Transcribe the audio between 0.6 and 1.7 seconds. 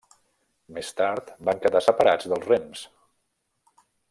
Més tard van